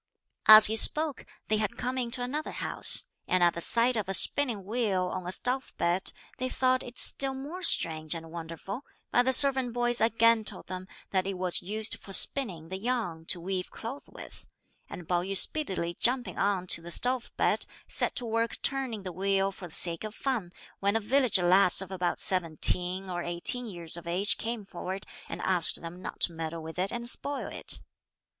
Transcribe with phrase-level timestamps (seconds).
[0.47, 4.15] As he spoke, they had come into another house; and at the sight of a
[4.15, 9.25] spinning wheel on a stove bed, they thought it still more strange and wonderful, but
[9.25, 13.39] the servant boys again told them that it was used for spinning the yarn to
[13.39, 14.47] weave cloth with,
[14.89, 19.13] and Pao yü speedily jumping on to the stove bed, set to work turning the
[19.13, 23.67] wheel for the sake of fun, when a village lass of about seventeen or eighteen
[23.67, 27.45] years of age came forward, and asked them not to meddle with it and spoil
[27.45, 27.81] it.